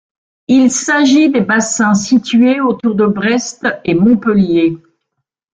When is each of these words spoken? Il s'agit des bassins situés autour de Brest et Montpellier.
Il 0.47 0.71
s'agit 0.71 1.29
des 1.29 1.41
bassins 1.41 1.93
situés 1.93 2.59
autour 2.59 2.95
de 2.95 3.05
Brest 3.05 3.67
et 3.85 3.93
Montpellier. 3.93 4.75